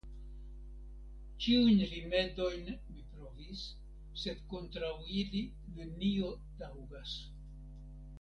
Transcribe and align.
Ĉiujn 1.43 1.81
rimedojn 1.91 2.63
mi 2.93 3.03
provis, 3.11 3.61
sed 4.23 4.41
kontraŭ 4.55 4.89
ili, 5.21 5.43
nenio 5.77 6.33
taŭgas. 6.63 7.13